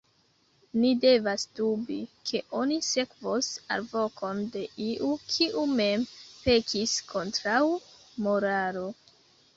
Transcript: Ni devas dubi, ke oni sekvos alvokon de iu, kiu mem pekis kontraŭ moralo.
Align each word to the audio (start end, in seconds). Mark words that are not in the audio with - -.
Ni 0.83 0.93
devas 1.01 1.43
dubi, 1.59 1.97
ke 2.29 2.41
oni 2.61 2.79
sekvos 2.87 3.51
alvokon 3.75 4.41
de 4.57 4.63
iu, 4.89 5.13
kiu 5.35 5.67
mem 5.75 6.09
pekis 6.47 6.99
kontraŭ 7.13 7.63
moralo. 8.29 8.89